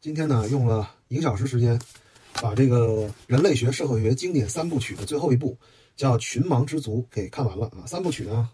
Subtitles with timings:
[0.00, 1.76] 今天呢，用了一个小时时间，
[2.40, 5.58] 把这个人类学、社会学经典三部曲的最后一部
[5.96, 7.82] 叫《群盲之族》给看完了啊。
[7.84, 8.48] 三部曲呢，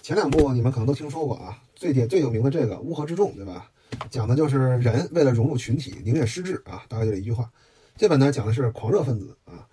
[0.00, 3.68] 前两部你们可能都听说过啊，最典最有名的这个《乌合之众》，对吧？
[4.10, 7.50] 讲的就是人为了融入群体，宁愿失智啊，大概就这一句话。
[7.96, 9.66] 这本呢，讲的是狂热分子啊，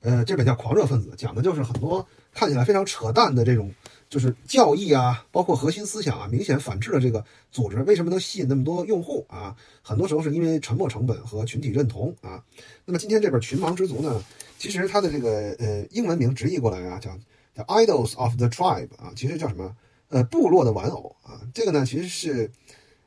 [0.00, 3.72] 呃，这本叫《狂热分子》，讲的就是很多看起来非常扯淡的这种。
[4.08, 7.82] 就是教义啊，包括核心思想啊，明显反制了这个组织。
[7.82, 9.54] 为什么能吸引那么多用户啊？
[9.82, 12.42] 很多时候是因为沉没成本和群体认同啊。
[12.86, 14.24] 那么今天这本《群盲之族》呢，
[14.58, 17.18] 其实它的这个呃英文名直译过来啊，叫
[17.54, 19.76] 叫 Idols of the Tribe 啊，其实叫什么？
[20.08, 21.42] 呃，部落的玩偶啊。
[21.52, 22.50] 这个呢，其实是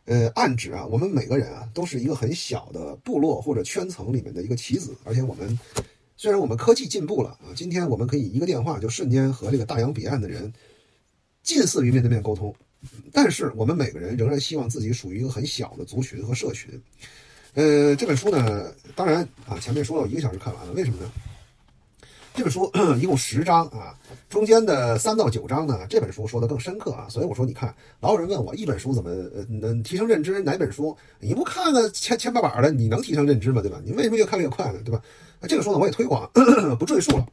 [0.05, 5.57] 呃暗指啊，我们每个人啊，都是一个很小的部落或者圈层里面的一个棋子，而且我们
[6.15, 10.53] 虽然我们科技进步了啊，今天我们可以一个电话就瞬间和这个大洋彼岸的人。
[11.43, 12.53] 近似于面对面沟通，
[13.11, 16.69] 但是我们每个人仍然希望自己属于一个很小的族群和社群。
[17.53, 21.11] 呃，这本书呢，当然啊，前面说了，我一个小时看完了，为什么呢？
[22.33, 23.93] 这本书 一共十章啊，
[24.29, 30.41] 中间的三到九章呢，这本书说的更深刻啊，所以我说，你看，老有人问我一本书怎么呃能提升认知？
[30.41, 33.61] 哪本书你不看个千千八百的，你能提升认知吗？
[33.61, 33.81] 对吧？
[33.83, 34.79] 你为什么越看越快呢？
[34.85, 35.01] 对吧？
[35.41, 36.31] 那这个书呢，我也推广，
[36.79, 37.27] 不赘述了。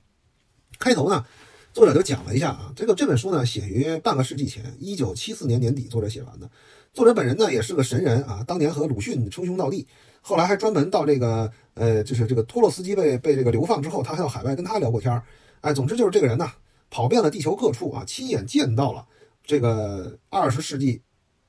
[0.81, 1.25] 开头呢。
[1.73, 6.51] 作者就讲了一下啊，这个这本书呢写于半个世纪前，一九七四年年底，作者写完的。
[6.93, 9.87] 作者本人呢也是个神人啊，当年和鲁迅称兄道弟，
[10.21, 15.23] 后来还专门到这个呃，就是这个托洛斯基被被这个流放之后，他还到海外跟他聊过天儿。
[15.61, 16.51] 哎，总之就是这个人呢
[16.91, 19.07] 跑遍了地球各处啊，亲眼见到了
[19.45, 21.01] 这个二十世纪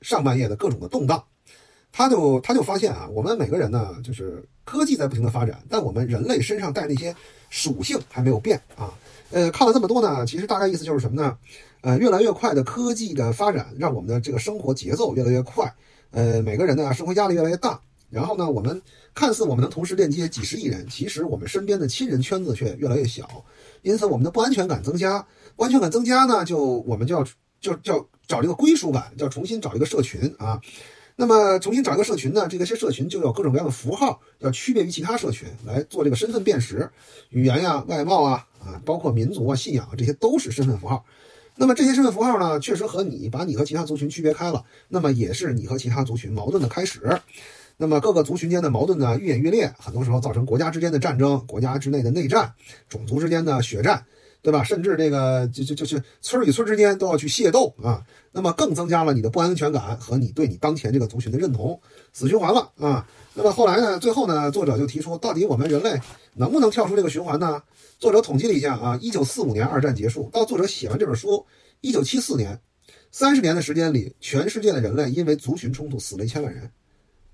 [0.02, 1.24] 上半叶的各种的动荡。
[1.90, 7.12] 他就他就发现啊，我们每个人呢就是科技在不停的发展，但我们人类身上带那些
[7.48, 8.94] 属性还没有变啊。
[9.30, 11.36] 呃，看了这么多呢，其实大概意思就是什么呢？
[11.82, 15.72] 呃，越来越快的科技的发展，让我们的这个生活节奏越来越快，
[16.10, 17.80] 呃，每个人呢生活压力越来越大。
[18.10, 18.82] 然后呢，我们
[19.14, 23.44] 看似我们能同时链接几十亿人，其实我们身边的亲人圈子却越来越小，
[23.82, 25.24] 因此我们的不安全感增加。
[25.54, 27.24] 不安全感增加呢，就我们就要
[27.60, 30.60] 就叫找这个归属感，要重新找一个社群啊。
[31.16, 32.46] 那么重新找一个社群呢？
[32.48, 36.88] 这个些社群就有各种各样的符号，要区别于其他社群来做这个身份辨识，
[37.28, 41.04] 语言呀、外貌啊啊，包括民族啊、信仰啊，这些都是身份符号。
[41.56, 47.20] 那么这些身份符号呢，确实和你把你和其他族群区别开了，那么也是你和其他族群矛盾的开始。
[47.76, 52.52] 那么各个族群间的矛盾呢，愈演愈烈，很多时候造成国家之间的战争、国家之内的内战、
[52.88, 54.04] 种族之间的血战。
[54.42, 54.64] 对吧？
[54.64, 58.02] 甚至这个就就就是村与村之间都要去械斗啊，
[58.32, 61.78] 那么更增加了你的不安全感和你对你当前这个族群的认同，
[62.12, 63.06] 死循环了啊。
[63.34, 63.98] 那么后来呢？
[63.98, 64.50] 最后呢？
[64.50, 66.00] 作者就提出，到底我们人类
[66.34, 67.62] 能不能跳出这个循环呢？
[67.98, 71.46] 作者统计了一下啊，一九四五年二战结束到作者写完这本书，
[71.80, 72.58] 一九七四年，
[73.12, 76.70] 三十年的时间里，全世界的人类因为族群冲突死了一千万人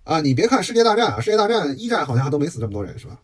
[0.05, 0.21] 啊！
[0.21, 3.19] 你别看世界大战啊，世界大战一战好像还都没死这么多人，是吧？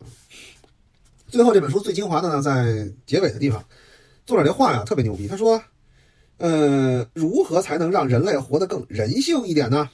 [1.33, 3.65] 最后这本书最精华的呢，在结尾的地方，
[4.23, 5.27] 作者这话呀特别牛逼。
[5.27, 5.59] 他说
[6.37, 9.89] ：“呃，如何才能让人类活得更人性一点呢？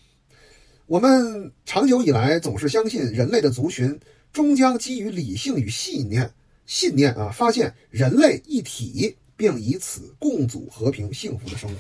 [0.85, 3.97] 我们长久以来总是相信人类的族群
[4.33, 6.29] 终将基于理性与信念，
[6.65, 11.75] 信念啊，发现人类一体，并以此共组和平幸福的生活。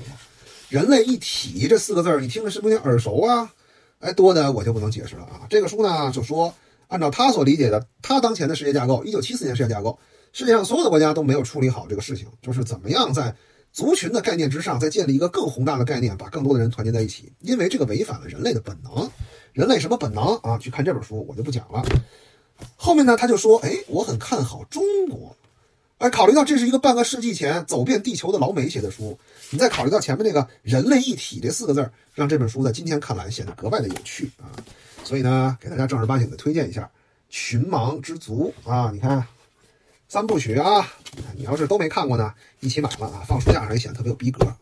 [0.69, 3.53] 人类一体这四个字儿你听着是不是有点耳熟啊？
[3.99, 5.45] 哎，多的我就不能解释了啊。
[5.49, 6.55] 这个书呢就说。”
[6.89, 9.99] 按照他所理解的，他当前的世界架构，一九七四年世界架构，
[10.33, 13.35] 世界上所有的国家都没有处理好这个事情，就是怎么样在
[13.71, 19.07] 族群的概念之上，再建立一个更宏大的概念，把更多的人团结在一起，因为这个违反了人类的本能。
[19.53, 20.57] 人类什么本能啊？
[20.57, 21.83] 去看这本书，我就不讲了。
[22.75, 25.35] 后面呢，他就说，哎，我很看好中国。
[25.99, 29.19] 哎，考虑到这是一个半个世纪前走遍地球的老美写的书，
[29.51, 34.49] 你再考虑到前面那个人类一体这四个字儿，让这本书在今天看来显得格外的有趣啊。
[35.03, 36.81] 所以呢，给大家正儿八经的推荐一下
[37.29, 38.89] 《群盲之族》啊！
[38.91, 39.25] 你看
[40.07, 40.87] 三部曲啊，
[41.35, 44.57] 你要是都没看过呢，一起买了啊，放书架上也显得特别有逼格啊。